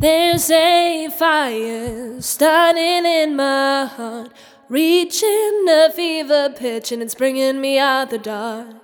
There's 0.00 0.48
a 0.48 1.08
fire 1.08 2.20
starting 2.20 3.04
in 3.04 3.34
my 3.34 3.84
heart, 3.84 4.30
reaching 4.68 5.66
a 5.68 5.90
fever 5.90 6.54
pitch, 6.56 6.92
and 6.92 7.02
it's 7.02 7.16
bringing 7.16 7.60
me 7.60 7.80
out 7.80 8.10
the 8.10 8.18
dark. 8.18 8.76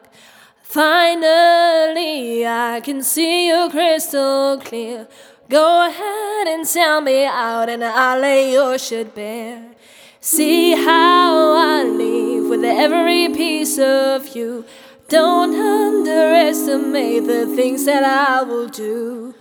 Finally, 0.60 2.44
I 2.44 2.80
can 2.82 3.00
see 3.04 3.46
you 3.46 3.70
crystal 3.70 4.58
clear. 4.58 5.06
Go 5.48 5.86
ahead 5.86 6.48
and 6.48 6.66
sell 6.66 7.00
me 7.00 7.26
out, 7.26 7.68
and 7.68 7.84
I'll 7.84 8.18
lay 8.18 8.50
your 8.50 8.76
shit 8.76 9.14
bare. 9.14 9.70
See 10.18 10.72
how 10.72 11.54
I 11.54 11.84
leave 11.84 12.50
with 12.50 12.64
every 12.64 13.28
piece 13.28 13.78
of 13.78 14.34
you. 14.34 14.64
Don't 15.06 15.54
underestimate 15.54 17.28
the 17.28 17.46
things 17.54 17.84
that 17.84 18.02
I 18.02 18.42
will 18.42 18.66
do. 18.66 19.36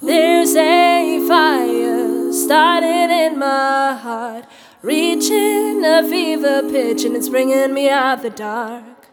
There's 0.00 0.54
a 0.54 1.26
fire 1.26 2.32
starting 2.32 3.10
in 3.10 3.36
my 3.36 3.94
heart, 4.00 4.44
reaching 4.80 5.84
a 5.84 6.08
fever 6.08 6.62
pitch, 6.70 7.04
and 7.04 7.16
it's 7.16 7.28
bringing 7.28 7.74
me 7.74 7.88
out 7.88 8.22
the 8.22 8.30
dark. 8.30 9.08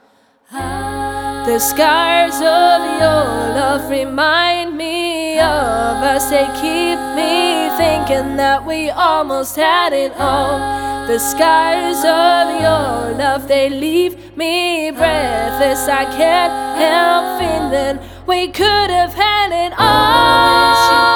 The 0.52 1.58
scars 1.58 2.36
of 2.36 2.82
your 3.00 3.26
love 3.58 3.90
remind 3.90 4.78
me 4.78 5.40
of 5.40 6.04
us. 6.04 6.30
They 6.30 6.46
keep 6.62 7.00
me 7.16 7.70
thinking 7.78 7.85
that 8.08 8.66
we 8.66 8.90
almost 8.92 9.56
had 9.56 9.92
it 9.92 10.14
all. 10.18 10.60
The 11.08 11.18
scars 11.18 12.00
of 12.00 12.62
your 12.62 13.18
love, 13.18 13.48
they 13.48 13.70
leave 13.70 14.38
me 14.38 14.92
breathless. 14.92 15.88
I 15.88 16.06
can't 16.16 16.78
help 16.78 17.40
feeling 17.40 18.00
we 18.28 18.50
could 18.50 18.92
have 18.92 19.14
had 19.14 19.52
it 19.52 19.74
all. 19.80 21.16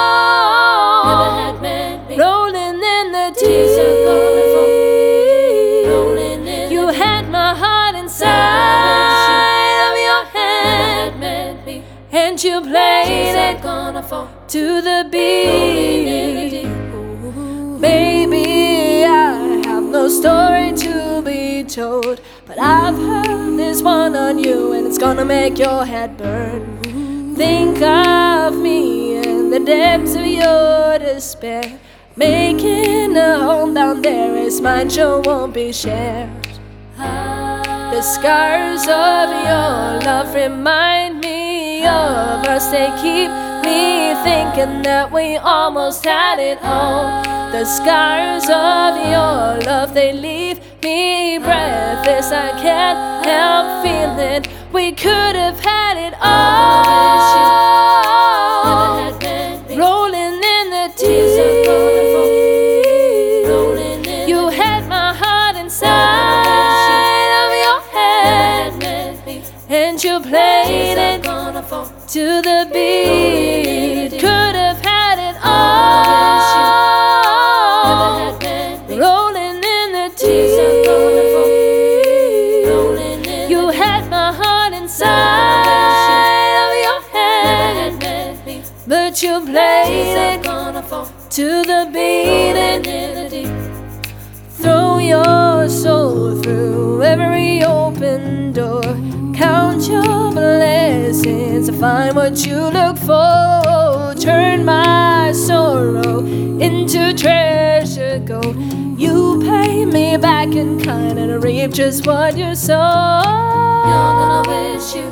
Rolling 2.18 2.82
in 2.82 3.12
the 3.12 3.32
deep. 3.38 3.70
You 6.72 6.88
had 6.88 7.28
my 7.30 7.54
heart 7.54 7.94
inside 7.94 8.30
of 9.90 9.96
your 9.96 10.24
hand, 10.24 11.22
and 12.12 12.42
you 12.42 12.60
played 12.60 13.36
it 13.36 13.62
to 14.48 14.82
the 14.82 15.08
beat. 15.10 16.79
Told, 21.70 22.20
but 22.46 22.58
I've 22.58 22.96
heard 22.96 23.56
this 23.56 23.80
one 23.80 24.16
on 24.16 24.38
you, 24.38 24.72
and 24.72 24.86
it's 24.86 24.98
gonna 24.98 25.24
make 25.24 25.58
your 25.58 25.84
head 25.84 26.16
burn. 26.16 27.34
Think 27.36 27.80
of 27.80 28.56
me 28.56 29.16
in 29.16 29.50
the 29.50 29.60
depths 29.60 30.14
of 30.16 30.26
your 30.26 30.98
despair. 30.98 31.78
Making 32.16 33.16
a 33.16 33.38
home 33.38 33.74
down 33.74 34.02
there 34.02 34.36
is 34.36 34.60
mine, 34.60 34.90
sure 34.90 35.20
won't 35.20 35.54
be 35.54 35.72
shared. 35.72 36.28
The 36.96 38.02
scars 38.02 38.82
of 38.82 39.28
your 39.46 40.00
love 40.06 40.34
remind 40.34 41.20
me 41.20 41.86
of 41.86 42.44
us. 42.46 42.66
They 42.70 42.88
keep 43.00 43.30
me 43.64 44.14
thinking 44.24 44.82
that 44.82 45.10
we 45.12 45.36
almost 45.36 46.04
had 46.04 46.38
it 46.38 46.58
all. 46.62 47.22
The 47.52 47.64
scars 47.64 48.44
of 48.44 48.96
your 48.96 49.60
love, 49.66 49.94
they 49.94 50.12
leave 50.12 50.60
me 50.82 51.38
breathless. 51.38 52.32
I 52.32 52.50
can't 52.60 53.26
help 53.26 53.82
feeling 53.84 54.44
we 54.72 54.92
could 54.92 55.34
have 55.36 55.58
had 55.60 55.96
it 55.96 56.14
all. 56.20 57.20
Rolling 59.76 60.42
in 60.56 60.70
the 60.70 60.88
deep. 60.96 61.66
You 64.28 64.48
had 64.48 64.88
my 64.88 65.12
heart 65.14 65.56
inside 65.56 67.30
of 67.42 67.50
your 67.66 67.80
hand, 67.96 68.82
and 69.68 70.04
you 70.04 70.20
played 70.20 70.98
it 70.98 71.22
to 72.08 72.42
the 72.42 72.68
beat. 72.72 73.79
But 89.10 89.22
you 89.24 89.40
played 89.40 90.36
it 90.36 90.42
to 91.30 91.62
the 91.64 91.90
beat. 91.92 92.54
And 92.56 92.86
throw 94.50 94.98
your 94.98 95.68
soul 95.68 96.40
through 96.40 97.02
every 97.02 97.64
open 97.64 98.52
door. 98.52 98.82
Count 99.34 99.88
your 99.88 100.30
blessings 100.30 101.66
to 101.66 101.72
find 101.72 102.14
what 102.14 102.46
you 102.46 102.54
look 102.54 102.98
for. 102.98 104.14
Turn 104.14 104.64
my 104.64 105.32
sorrow 105.32 106.20
into 106.20 107.12
treasure 107.12 108.20
gold. 108.20 108.56
You 108.96 109.40
pay 109.42 109.86
me 109.86 110.18
back 110.18 110.54
in 110.54 110.80
kind 110.80 111.18
and 111.18 111.42
reap 111.42 111.72
just 111.72 112.06
what 112.06 112.38
you 112.38 112.54
sow. 112.54 113.22
You're 113.90 114.14
gonna 114.20 114.48
wish 114.48 114.94
you 114.94 115.10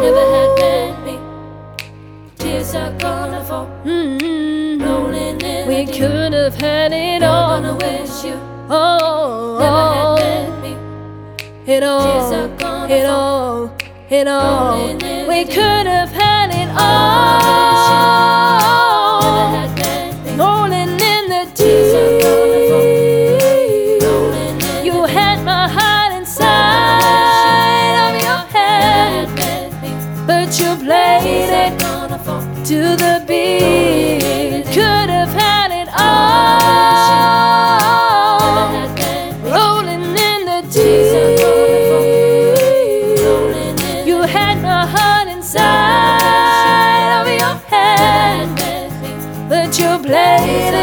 never 0.00 0.24
had 0.30 0.58
met 0.60 0.95
had 6.66 6.92
it 6.92 7.22
all. 7.22 7.60
gonna 7.60 7.74
wish 7.74 8.24
you 8.24 8.36
Oh, 8.68 9.58
oh, 9.68 10.16
me. 10.62 10.72
it 11.74 11.82
all, 11.82 12.04
Tears 12.04 12.32
are 12.38 12.48
gonna 12.58 12.94
it 12.94 13.06
all, 13.06 13.70
it 14.10 14.26
all. 14.26 14.76
We 15.32 15.40
could 15.56 15.86
have 15.96 16.10
had 16.22 16.48
it 16.62 16.68
all. 16.70 17.40
had 19.56 19.70
met 19.78 20.14
me. 20.24 20.30
Rolling 20.42 20.92
in 21.12 21.22
the 21.34 21.42
Tears 21.58 21.92
are 22.00 22.14
gonna 22.24 22.60
fall. 22.70 22.88
deep. 24.58 24.84
You 24.86 24.96
had 25.18 25.38
my 25.52 25.64
heart 25.76 26.12
inside 26.18 27.94
of 28.06 28.12
your 28.26 28.42
hand, 28.56 29.28
had 29.38 29.38
met 29.38 29.70
me. 29.82 29.90
but 30.30 30.48
you 30.60 30.70
played 30.84 31.50
it 31.64 31.72
to 32.68 32.78
the 33.02 33.14
beat. 33.28 34.05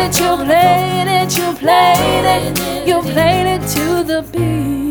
It, 0.03 0.19
you 0.19 0.35
played 0.35 1.07
it, 1.07 1.37
you 1.37 1.53
played 1.53 2.25
it, 2.35 2.87
you 2.87 3.01
played 3.01 3.47
it 3.55 3.67
to 3.69 4.03
the 4.03 4.21
beat. 4.31 4.82